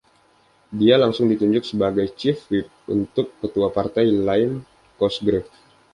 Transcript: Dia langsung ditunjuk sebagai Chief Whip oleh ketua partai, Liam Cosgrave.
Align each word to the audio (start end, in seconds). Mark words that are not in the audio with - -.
Dia 0.79 0.95
langsung 1.03 1.25
ditunjuk 1.31 1.61
sebagai 1.71 2.05
Chief 2.17 2.33
Whip 2.49 2.67
oleh 2.91 3.05
ketua 3.41 3.67
partai, 3.77 4.05
Liam 4.25 4.53
Cosgrave. 4.99 5.45